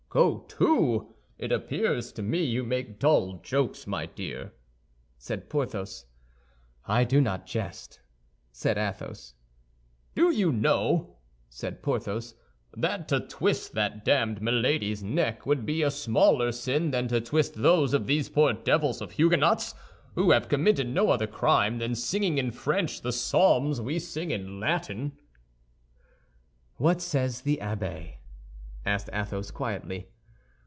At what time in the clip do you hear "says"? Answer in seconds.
27.01-27.39